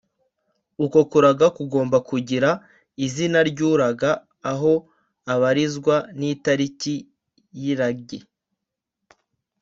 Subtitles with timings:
[0.85, 2.49] uko kuraga kugomba kugira
[3.05, 4.11] izina ry’uraga
[4.51, 4.73] aho
[5.33, 6.95] abarizwa n’itariki
[7.59, 8.19] y’irage